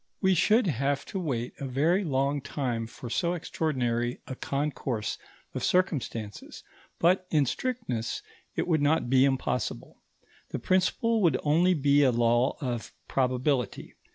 We 0.19 0.33
should 0.33 0.65
have 0.65 1.05
to 1.13 1.19
wait 1.19 1.53
a 1.59 1.67
very 1.67 2.03
long 2.03 2.41
time 2.41 2.87
for 2.87 3.07
so 3.07 3.33
extraordinary 3.35 4.19
a 4.25 4.33
concourse 4.33 5.19
of 5.53 5.63
circumstances, 5.63 6.63
but, 6.97 7.27
in 7.29 7.45
strictness, 7.45 8.23
it 8.55 8.67
would 8.67 8.81
not 8.81 9.11
be 9.11 9.25
impossible. 9.25 9.97
The 10.49 10.57
principle 10.57 11.21
would 11.21 11.37
only 11.43 11.75
be 11.75 12.01
a 12.01 12.11
law 12.11 12.57
of 12.61 12.93
probability. 13.07 13.93